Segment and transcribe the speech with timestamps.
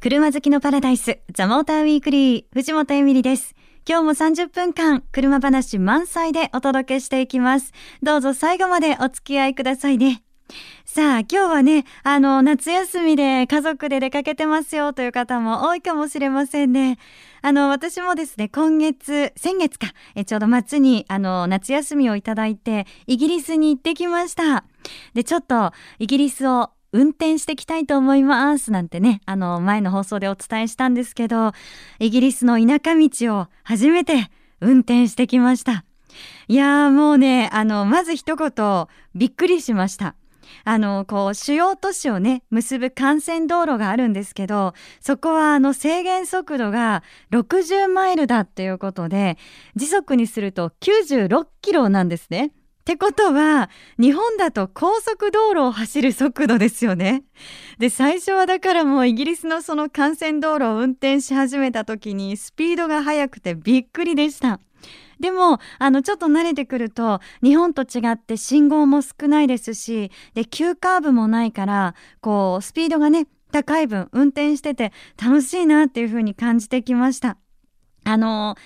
[0.00, 3.56] 車好きのパラダイス、ザ・モーターウィークリー、藤本エミリです。
[3.84, 7.72] 今日も30分間、車話満載でお届けしていきます。
[8.00, 10.22] どうぞ最後までお付き合いくださいね。
[10.84, 16.98] さあ、今日はね、あの、夏休みで家族で出かけてますよという方も多いかもしれませんね。
[17.42, 24.62] あの、私もですね、今月、先月か、えちょうど末に、あの、夏休みをいただいて、イギリスに行ってきました。
[25.14, 31.52] で、ちょっと、イギリスを運転してきたいと思いますなんてね、あの前の放送でお伝えしたんですけど、
[31.98, 34.30] イギリスの田舎道を初めて
[34.60, 35.84] 運転してきました。
[36.48, 40.14] いやーもうね、あの、まず一言、びっくりしました。
[40.64, 47.02] あの、こう、主要都市をね、結ぶ幹線道路があるんですけど、そこはあの制限速度が
[47.32, 49.36] 60マイルだっていうことで、
[49.76, 52.52] 時速にすると96キロなんですね。
[52.88, 53.68] ってことは、
[54.00, 57.22] 日本だと高速道路を走る速度ですよね。
[57.78, 64.58] で、最初はだからもうイギリスのその幹線道路を運転し始めた時にスピードが速くてびっくりでした。
[65.20, 77.36] でも、あの、ちょっと慣れてくると、日本と違って信号も少ないですし、で、急カーブもないから、こう、スピードがね、高い分、運転してて楽しいなっていう風に感じてきました。
[78.04, 78.56] あの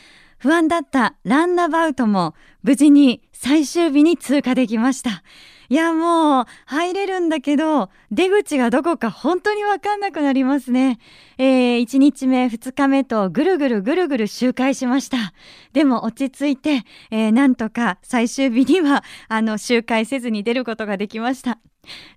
[0.42, 2.34] 不安だったランナバウトも
[2.64, 5.24] 無事に最終日に通過できました。
[5.68, 11.00] いやもう入れるんだけど出口がどこか本当にわかんなくなりますね。
[11.38, 15.32] えー、1日目2日目とぐるぐるぐるぐる周回しました。
[15.72, 21.58] でも落ち着いて、えー、なんとか最終日にはあの周回せずに出ることができました。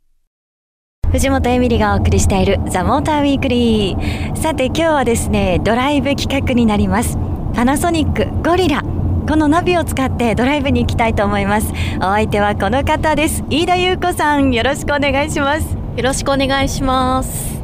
[1.11, 4.35] 藤本エミリがお送りしているザ・モーターウィークリー。
[4.38, 7.17] さて今日はですねドライブ企画になります。
[7.53, 8.81] パナソニックゴリラ。
[9.27, 11.73] このナビを使ってドライブに行きたいと思います。
[11.97, 13.44] お相手はこの方です。
[13.50, 14.51] 飯田裕子さん。
[14.53, 15.75] よろしくお願いします。
[15.97, 17.60] よろしくお願いします。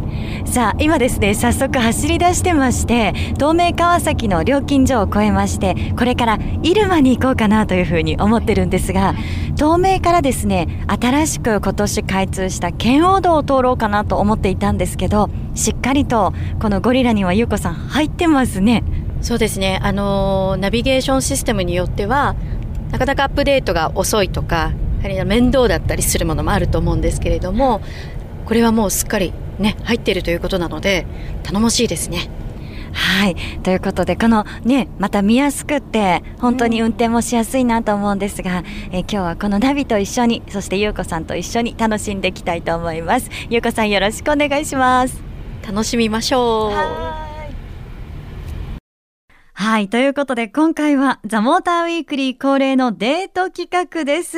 [0.48, 9.14] さあ今ですね早速走り出してまして東名川崎の料金所を越えましてこれから入間に行こうかなというふうに思ってるんですが
[9.58, 18.84] 東名からですね新しく今年開通した圏央道を通ろうかなと思っていたんですけどしっかりとこのゴリラには優子さん入ってますね。
[19.22, 19.80] そうですね。
[19.82, 22.36] あのナビゲーションシステムによっては
[22.92, 24.72] なかなかアップデートが遅いとか
[25.02, 27.82] やはり面倒だったりするものもあると思うんですけれども
[28.46, 31.06] これはもうすっかりね入っているということなので
[31.44, 32.30] 頼もしいですね。
[32.94, 45.22] はいということでこのねまた見やすくって本当に運転もしやすいなと思うんですが、うん、え今日はこのナビと一緒にそして優子さんと一緒に楽しんでいきたいと思います優子さんよろしくお願いします
[45.68, 47.28] 楽しみましょう
[49.60, 49.90] はい。
[49.90, 54.38] ということで、今回は、ザ・モーター・ウィークリー恒例のデート企画です。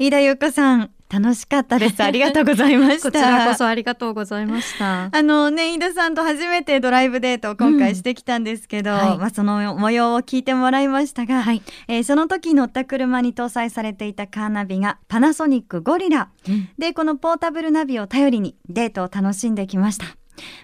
[0.00, 2.00] 飯田優子さん、楽しかったです。
[2.02, 3.10] ありがとうございました。
[3.10, 5.08] こちらこそありがとうございました。
[5.16, 20.06] あのね、飯田さんと初めてドライブデートを今回してきたんですけど、うんはい、まあその模様を聞いてもらいましたが、はい、えー、その時乗った車に搭載されていたカーナビがパナソニックゴリラ、うん、でこのポータブルナビを頼りにデートを楽しんできました。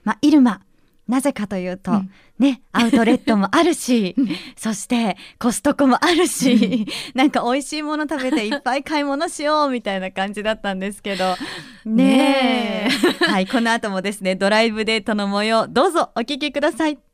[0.04, 0.60] まあイルマ
[1.08, 4.14] なぜかというと、うん、ね、アウトレットもあるし、
[4.56, 11.37] そしてコストコもあるし、 なんか美味しいもの食べていっぱい買い物しようみたいな感じだったんですけど、
[11.84, 13.25] ねえ。
[13.26, 17.12] はい、この後もですね、ドライブデートの模様、どうぞお聞きください。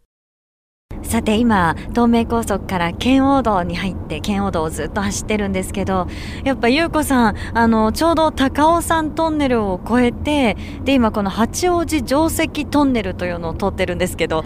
[1.09, 6.07] さて今東名高速から圏央道に入って圏央道をずっと走ってるんですけど
[6.45, 14.45] やっぱ優子さんあのちょうど高尾山トンネルを越えてで今この八王子城石トンネルというのを通ってるんですけど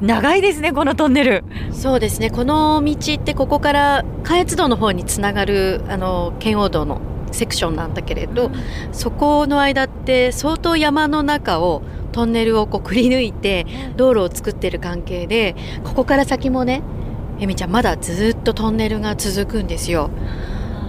[0.00, 1.44] 長いですねこのトンネル。
[1.72, 2.30] そうですね。
[2.30, 7.02] この道ってここから関越道の方につながるあの圏央道の
[7.32, 8.52] セクションなんだけれど、うん、
[8.92, 11.82] そこの間って相当山の中を
[12.12, 13.66] トンネルをこうくり抜いて
[13.96, 15.54] 道路を作ってる関係で
[15.84, 16.82] ここから先もね
[17.38, 20.10] えみちゃんまだずっとトンネルが続くんですよ。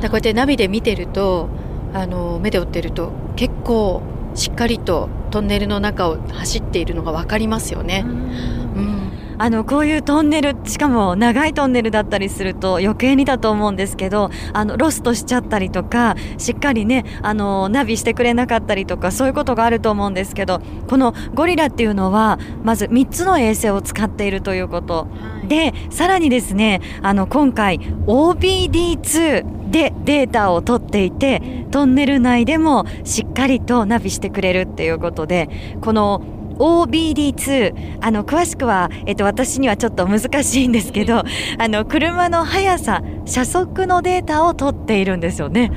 [0.02, 1.48] だこうやってナビで見てると
[1.94, 4.02] あの目で追ってると結構
[4.36, 8.04] しっかりとトンネルの中を走っているのが分かりますよね。
[8.06, 9.11] うん
[9.42, 25.08] あのこういうトンネルしかも長いトンネルだったりすると余計にだと思うんですけどあのロストしちゃったりとかしっかりねあのナビしてくれなかったりとかそういうことがあると思うんですけどこのゴリラっていうのはまず3つの衛星を使っているということ。
[25.48, 35.50] でさらにですねあの今回 OBD2 でデータを取っていてトンネル内でもしっかりとナビしてくれるっていうことで
[35.82, 36.22] この
[36.57, 41.24] OBD2 あの詳しくは、えっと、私にはちょっと難しいんですけどあ
[41.68, 45.71] の車の速さ車速のデータを取っているんですよね。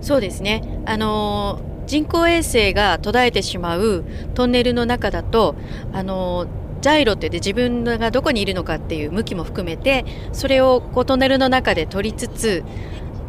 [0.00, 0.62] そうですね。
[0.86, 4.04] あの人工衛星が途絶えてしまう
[4.34, 5.56] トンネルの中だと
[5.92, 6.46] あの
[6.80, 12.64] ジャイロってで自分がどこにいるのかっていう向きも含めてそれをこうトンネルの中で取りつつ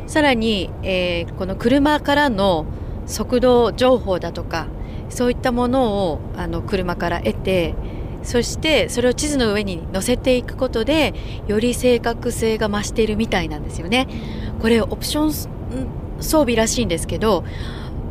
[0.07, 2.65] さらに、えー、この車からの
[3.07, 4.67] 速度情報だとか
[5.11, 7.75] そういったものをあの車から得て
[8.23, 11.13] そしてそれを地図の上に載せていくことで
[11.47, 14.07] より正確性が増しているみたいなんですよね。
[14.61, 15.33] これオプション
[16.21, 17.43] 装備らしいんですけど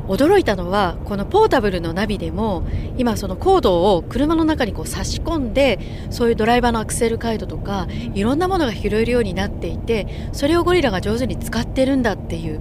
[0.08, 2.64] 驚いたのはこのポータブルのナビでも
[2.98, 5.78] 今そのコードを車の中にこう差し込んで
[6.10, 12.60] そういうドライバーのアクセル回路とかいろんなものが拾えるようになっていてそれをゴリラが上手に使ってるんだっていう、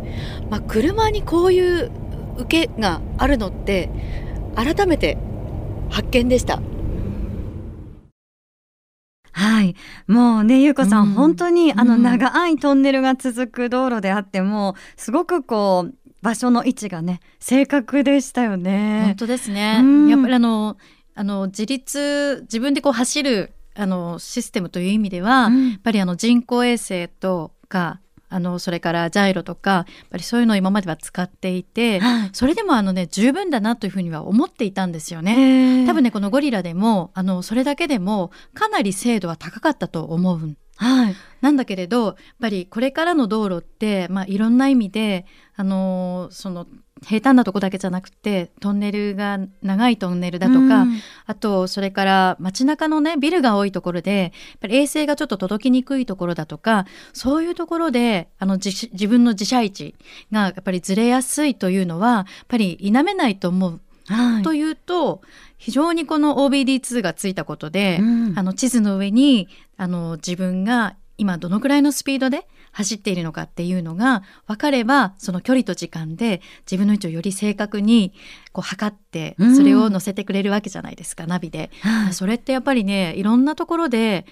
[0.51, 1.91] まあ、車にこういう
[2.38, 3.89] 受けがあるのって
[4.56, 5.18] 改めて
[5.90, 6.62] 発見でした。
[9.31, 9.75] はい。
[10.07, 19.04] もうね、ゆうこさん、うん、本当にあの長いトンネルが続く道路であっても、すごくこう、場所の位置がね、正確でしたよね。
[19.06, 19.80] 本当ですね。
[19.81, 20.78] うん、やっぱりあの、
[21.16, 35.85] あの、自立、自分でこう走る、あの、システムという意味では、うん、やっぱりあの人工衛星とか、あのそれからジャイロとかやっぱりそういうのを今までは使っていて、はい、それでもあのね十分だなというふうには思っていたんですよね。
[35.87, 40.55] 多分ねこのゴリラでもあのそれだけでもかなり精度は高かったと思う。
[40.77, 45.25] はい、なんだけれどやっぱりこれからの道路って、まあ、いろんな意味で
[45.57, 46.67] あのその
[47.06, 59.96] 平坦なとこだけじゃなくてトンネルが長いトンネルだとか、うん、あとそれから街中のねビルが多いところでやっぱり衛星がちょっと届きにくいところだとかそういうところであの自分の自社位置
[60.31, 63.81] がやっぱりずれやすいというのはやっぱり否めないと思う。
[64.07, 65.22] はい、というと
[65.60, 68.04] 非常にこの OBD2 がついたことで、う
[68.34, 69.48] ん、あの地図の上に
[69.78, 78.13] あの自分が今どのくらいのスピードで走っているのかっていうのが分かればその距離と時間で自分の位置をより正確に
[78.51, 81.71] こう測ってそれを載せてくれるわけじゃないですか、うん、ナビで、
[82.12, 84.25] それってやっぱりねいろんなところで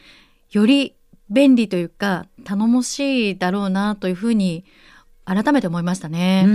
[0.51, 0.95] より
[1.30, 4.66] 便利というか頼もしいだろうなというふうに
[5.27, 6.45] 改めて思いましたね。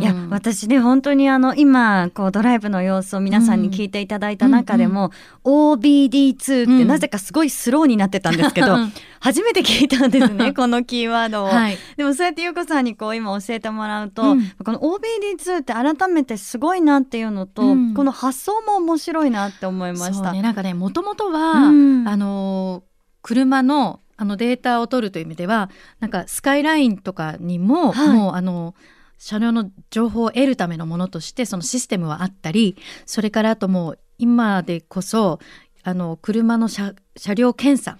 [0.00, 5.12] いや私ね本当にあの今こうドライブの様子を皆さんに聞いていただいた中でも、
[5.44, 20.32] うんうん、OBD2 ってなぜかすごいスローになってたんですけど、うん、初めて聞いたんですね このキーワードを、はい、でもそうやってゆうこさんにこう今教えてもらうと、うん、この OBD2 って改めてすごいなっていうのと、うん、この発想も面白いなって思いました。
[20.32, 21.70] ね、なんかねもともとは、あ
[22.16, 22.82] の
[23.22, 25.70] 車のあのデータを取るという意味では
[26.00, 28.74] なんかスカイラインとかにも、はい、もうあの
[29.18, 35.38] 車両の情報を得るためのものとしてそのシステムはあったりそれからあともう今でこそ
[35.82, 36.94] あの車の車
[37.34, 37.98] 両検査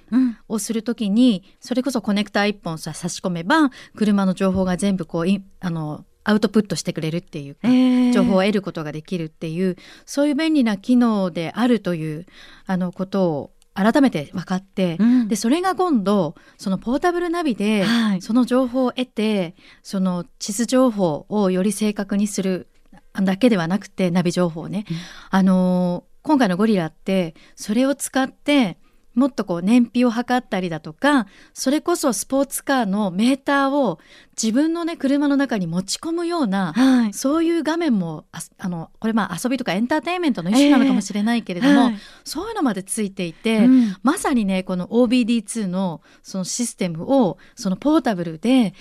[0.49, 12.27] をするときに、うん、それこそコネクター1本さ差し込めば車の情報が全部こうあのアウトプットしてくれるっていうか、えー、情報を得ることができるっていうそういう便利な機能であるという
[12.67, 17.85] あのことを改めて分かって、うん、でそれが今度そのポータブルナビで
[18.21, 22.69] その情報を得て、はい、その地図情報をより正確にする
[23.15, 24.97] だけではなくてナビ情報ね、うん、
[25.31, 28.79] あの今回のゴリラってそれを使って
[29.15, 33.99] もっとこう燃費を測ったりだとかそれこそスポーツカーのメーターを
[34.41, 38.25] 自分のね車の中に持ち込むような、はい、そういう画面も
[38.59, 48.75] あのこれまあ遊びとかエンターテインメントの一種なのかもしれないけれども、えーはい、そういうのまでついていて、うん、まさにねこの OBD2 のそのシステムをそのポータブルで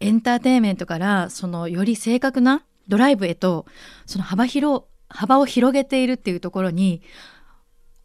[0.00, 3.66] エンターテインメントからそのより正確なドライブへと
[4.06, 7.02] その幅広幅を広げているっていうところに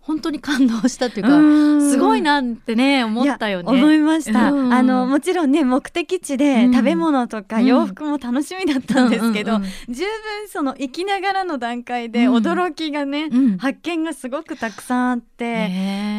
[0.06, 3.72] 本当に感動したっていうかすごいなってね思ったよね。
[3.72, 9.60] 思いました、うん、あのもちろんね目的地で食べ物とか洋服も楽しみだったんですけど、
[9.90, 10.06] 十分
[10.48, 15.70] その生きながらの段階で驚きがね、うん、発見がすごくたくさんあって、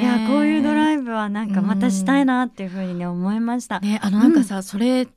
[0.02, 3.78] いやこういうドライブはなんかまたしたいなっていうふうにね思いました。
[3.78, 5.10] ねあのなんかさ、それ例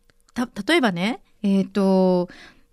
[0.76, 2.30] えばねえっ、ー、と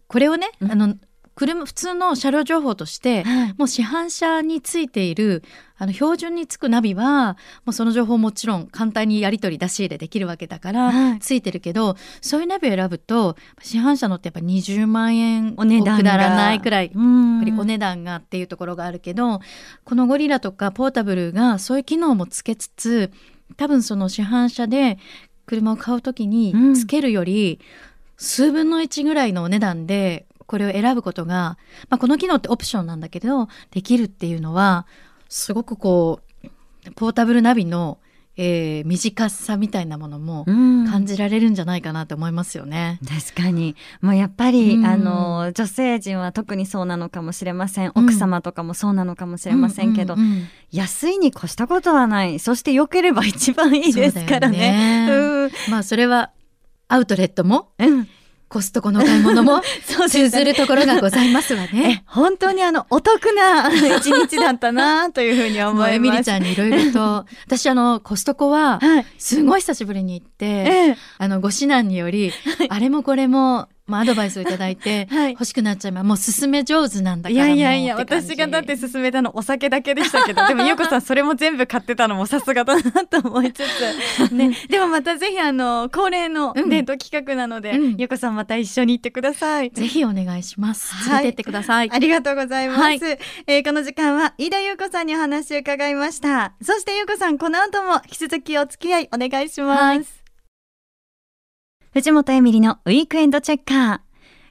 [0.08, 0.72] これをね、うん。
[0.72, 0.94] あの
[1.37, 3.55] 車普通の車両情報として、はい。
[3.59, 5.45] もう市販車についている
[5.76, 11.19] あの標準につくナビはもうその情報もちろん簡単にやり取り出し入れできるわけだから、はい。
[11.21, 15.97] ついてるけどそういうナビを選ぶと市販車のってやっぱ20万円お値段が。
[15.99, 19.40] くだらないくらいお値段がっていうところがあるけど
[19.85, 23.11] このゴリラとかポータブルがそういう機能もつけつつ
[23.59, 24.99] 多分その市販車で
[25.45, 27.61] 車を買う時につけるより
[28.16, 34.86] 数分の1ぐらいのお値段でこれを選ぶことが、まあ、この機能ってオプションなんだけどできるっていうのは
[35.28, 37.98] すごくこうポータブルナビの、
[38.36, 40.86] えー短さみたいなものもうん。
[40.86, 43.00] 感じられるんじゃないかなと思いますよね。
[43.08, 43.74] 確かに。
[44.00, 44.86] もうやっぱり、うん。
[44.86, 47.92] あの女性陣は特にそうなのかもしれません。
[47.94, 48.04] うん。
[48.04, 50.16] 奥様とかもそうなのかもしれませんけど、
[50.70, 52.38] 安いに越したことはない。
[52.38, 55.06] そして良ければ一番いいですからね。
[55.08, 55.54] そうだよね。
[55.70, 56.30] まあそれは
[56.88, 58.08] アウトレットもうん、うん、
[58.48, 62.02] コストコの買い物も 通ずるところがございますわね。
[62.02, 66.24] え本当にあのお得な 一日だったなというふうに思もうエミリいます。
[66.24, 72.32] ちゃんにいろいろと 私あのコストコははい、すごい久しぶりに行ってええあのご指南により
[72.68, 75.31] あれもこれも、まあ、アドバイスをいただいて はい。
[75.33, 76.05] 欲しくなっちゃいます。
[76.05, 83.62] もう勧め上手なんだいからやいやいやもうって感じ私がだって勧めたのお酒だけでしたけど でもゆうこさんそれも全部買ってたのもさすがだなと思いつ
[84.19, 86.69] つ、 ね、でもまたぜひあの恒例のうん。
[86.69, 87.97] デート企画なので、うん。
[87.99, 89.71] ゆうこさんまた一緒に行ってください。
[89.71, 90.93] ぜひお願いします。
[90.95, 91.25] はい。
[91.25, 92.81] 連れてってください、ありがとうございます。
[92.81, 93.00] はい。
[93.47, 96.52] えーこの時間は飯田優子さんにお話を伺いました。
[96.62, 100.25] そして優子さん、この後も引き続きお付き合いお願いします。
[101.96, 104.00] 藤本エミリのウィークエンドチェッカー。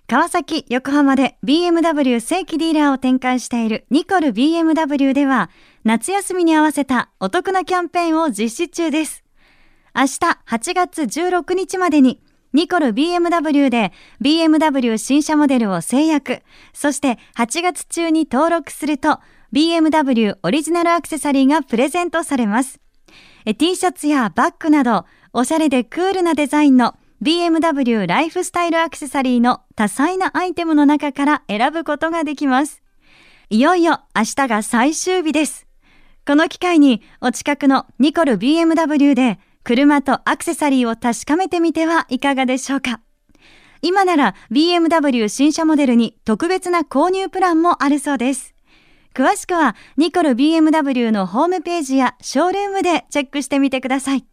[0.08, 5.52] 川崎、横浜で BMW 正規ディーラーを展開しているニコル BMW では、
[5.84, 9.24] 夏休みに合わせたお得なキャンペーンを実施中です。
[9.96, 10.08] 明日
[10.48, 12.20] 8月16日までに
[12.52, 16.42] ニコル BMW で BMW 新車モデルを制約。
[16.74, 19.20] そして8月中に登録すると
[19.54, 22.80] BMW オリジナルアクセサリーがプレゼントされます。
[23.46, 32.82] T シャツやバッグなどおしゃれでクールなデザインの BMW ライフスタイルアクセサリーの多彩なアイテムの中から選ぶことができます。
[33.50, 35.66] いよいよ明日が最終日です。
[36.28, 43.00] この機会にお近くのニコル BMW で車とアクセサリーを確かめてみてはいかがでしょうか
[43.82, 48.54] 今なら BMW 新車モデルに特別な購入プランもあるそうです。
[49.14, 54.26] 詳しくはニコル BMW のホームページやショールームでチェックしてみてください。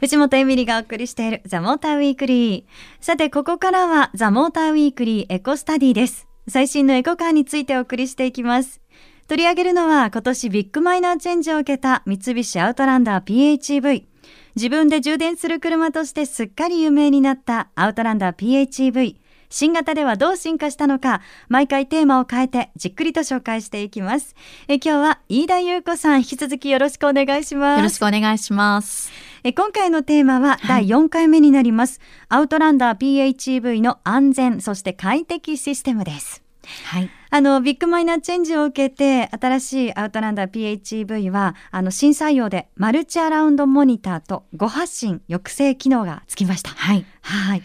[0.00, 2.64] 藤本エミリがお送りしているザ・モーターウィークリー。
[3.00, 6.26] さて、ここからはザ・モーターウィークリーエコスタディです。
[6.48, 8.80] 最新のエコカーについてお送りしていきます。
[9.26, 14.04] 取り上げるのは今年ビッグマイナーチェンジを受けた三菱アウトランダー PHEV。
[14.54, 19.16] 自分で充電する車としてすっかり有名になったアウトランダー PHEV。
[19.48, 24.34] 新型ではどう進化したのか、毎回テーマを変えてじっくりと紹介していきます。
[24.68, 27.78] え今日は飯田優子さん、引き続きよろしくお願いします。
[27.78, 29.10] よろしくお願いします。
[29.48, 36.42] え今回のテーマは第4回目になります、アウトランダー PHEV の安全そして快適システムです。
[36.86, 37.08] はい。
[37.30, 46.70] あのビッグマイナーチェンジを受けて新しいアウトランダー PHEV はあの新採用でマルチアラウンドモニターと誤発信抑制機能がつきました。
[46.70, 47.06] はい。
[47.20, 47.62] はい。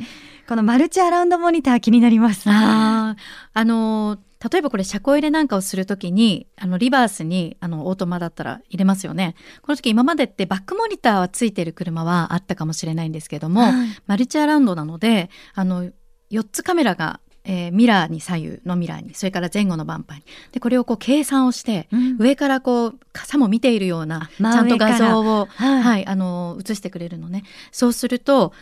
[0.48, 2.48] このマルチアラウンドモニター気になります。
[2.48, 9.36] ああ、あの例えばこれ車庫入れなんかをするときにあのリバースにあのオートマだったら入れますよね。
[9.62, 13.74] この時今までってバックモニターはついてる車はあったかもしれないんですけども、はい。
[14.08, 15.92] マルチアラウンドなのであの
[16.32, 20.24] 4つカメラが、えーミラーに左右のミラーにそれから前後のバンパーに。
[20.52, 22.18] でこれをこう計算をして、うん。
[22.18, 25.84] 上からこう傘も見ているようなち真ゃんと画像を、はい。
[25.84, 27.44] はい、あの映してくれるのね。
[27.72, 28.54] そうすると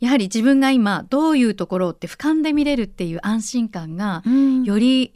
[0.00, 4.64] やはり自分が今どういうところって俯瞰で見れるっていう安心感がうん。
[4.64, 5.14] より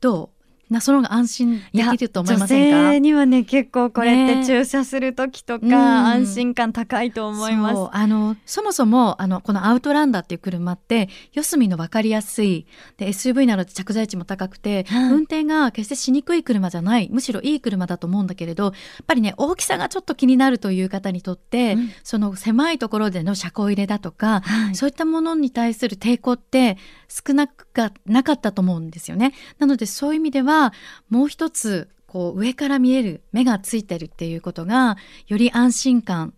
[0.00, 0.37] どう
[0.70, 7.90] なその方が安心できると思いません女か性にはね結構これってね駐車する時とか、うん安心感高いと思います。
[7.92, 12.66] あのそもそもあのこのアウトランダーっていう車って四隅の分かりやすい。
[12.96, 15.10] で SUV なので着座位置も高くて、はい。
[15.10, 18.72] 運転が決してしにくい車じゃないむしろいい車だと思うんだけれどやっ
[19.06, 21.90] ぱりね大きさがちょっと気になるという方にとって、うん。
[22.02, 24.74] その狭いところでの車庫入れだとか、はい。
[24.74, 26.76] そういったものに対する抵抗って
[27.08, 29.32] 少なくがなかったと思うんですよね。
[29.58, 30.57] なのでそういう意味では
[31.08, 34.96] もう一つこう上から見える目がついてるっていうことが
[35.26, 36.34] より安心感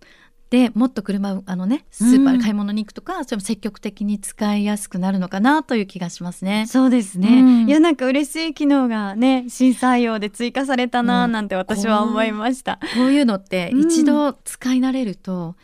[0.51, 6.67] でもっと車をあのねスーパーで買い物に行くとか、それも積極的に使いやすくなるのかなという気がしますね。
[6.67, 7.69] そうですね、うん。
[7.69, 15.55] いやなんか嬉しい機能がね新採用で追加されたなうんなんて私は思いました、こういうのってうん一度使い慣れると、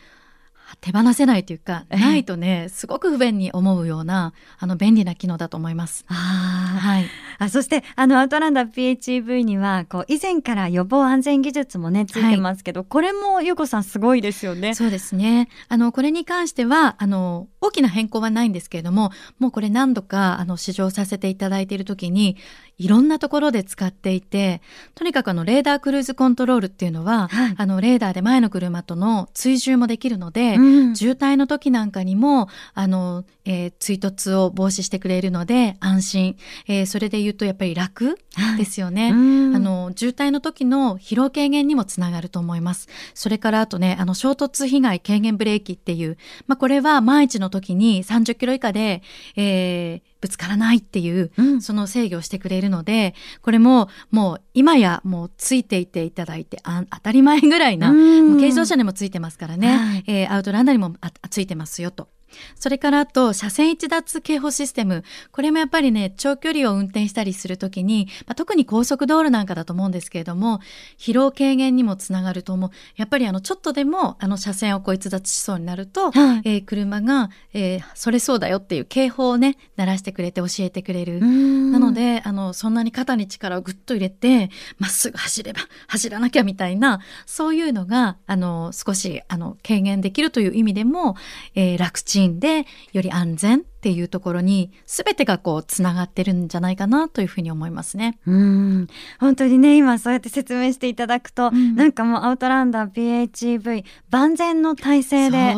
[0.79, 6.05] 手放せないというか、ないとね、すごく不便に思うような、あの、便利な機能だと思います。
[6.09, 7.05] あはい。
[7.39, 14.73] あ、そして、あの、アウトランダー PHEV には、こう、以前から予防安全技術もね、ついてますけど、はい、これも、ゆうこさんすごいですよね。
[14.73, 15.49] そうですね。
[15.67, 22.37] あの、これに関しては、あの、大きな変更はないんですけれども、もうこれ何度か、あの、試乗させていただいているときに、
[22.77, 24.61] いろんなところで使っていて、
[24.93, 36.37] とにかくあの、レーダークルーズコントロールっていうのは、はい、あの、レーダーで前の車との追従もできるので、うん、渋滞の時なんかにも、あの、えー、追突を防止してくれるので、安心。
[36.67, 38.19] えー、それで言うとやっぱり楽
[38.57, 39.05] ですよね。
[39.05, 39.15] はい、あ
[39.59, 42.87] の、渋滞の時の疲労軽減にもつながると思います。
[43.15, 49.01] それからあとね、あの、衝突被害軽減ブレーキっていう、まあ、これは万一の時時に30キロ以下で、
[49.35, 62.09] えー、ぶつからないっていう、うん、その制御をしてくれるので、これももう今やもうついていていただいてあ当たり前ぐらいな、もう軽自動車にもついてますからね、はい、えー、アウトランダーにもあついてますよと。
[62.55, 65.03] それからあと、車線一脱警報システム。
[65.31, 70.59] これもやっぱりね、長距離を運転したりするときに、まあ、特に高速道路なんかだと思うんですけれども、
[70.97, 72.69] 疲労軽減にもつながると思う。
[72.95, 81.19] やっぱりあの、ちょっとでも、あの、車線をこう逸脱しそうになると、はい、えー、車が、えー、それそうだよっていう警報をね、鳴らしてくれて教えてくれる。
[81.21, 91.15] なので、あの、そんなに肩に力をぐっと入れて、まっすぐ走れば、走らなきゃみたいな、そういうのが、あの、少し、あの、軽減できるという意味でも、
[91.55, 98.17] えー、楽ちんで、より安全っていうところに全てがこうつながってるんじゃないかなというふうに思いますね。
[98.25, 98.87] うん
[99.19, 105.55] 本当にね今そうやって説明していただくと、うん、なんかもうアウトランダー PHEV 万全の体制で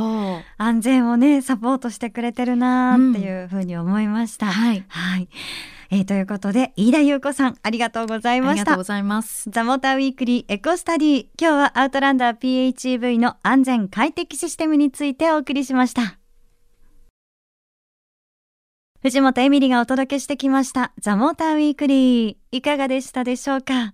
[0.58, 4.48] 安全をねサポートしてくれてるなっていうふうに思いました。
[4.48, 5.30] うん、はい、はい
[5.92, 8.62] えー、ということで、飯田優子さん、ありがとうございました。
[8.62, 9.50] ありがとうございます。
[9.50, 11.26] ザ・モーター・ウィークリー・エコスタディ。
[11.40, 16.19] 今日はアウトランダー PHEV の安全快適システムについてお送りしました。
[19.02, 20.92] 藤本エミリがお届けしてきました。
[21.00, 22.36] ザ・モーター・ウィークリー。
[22.52, 23.94] いかがでしたでしょうか？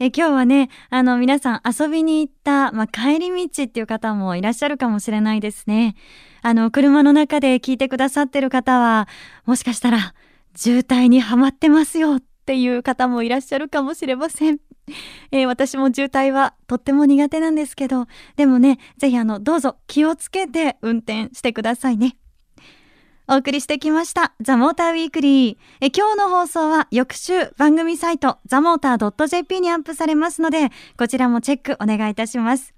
[0.00, 5.94] え今日はね、あの皆さん遊びに行った、まあ、帰り道っていう方もいらっしゃるかもしれないですね。
[6.42, 9.06] あの、車の中で聞いてくださってる方は、
[9.46, 10.14] もしかしたら
[10.56, 14.58] 渋滞にはまってますよっていう方もいらっしゃるかもしれません。
[15.30, 22.16] えー、私も渋滞はとっても苦手なんですけど、でもね、ぜひあの、どうぞ気をつけて運転してくださいね。
[23.32, 25.56] お送りしてきました、ザ・モーター・ウィークリー。
[25.80, 32.74] え今日の放送は翌週番組サイト、ザ・モーター .jp にアップされますので、こちらもチェックお願いいたします。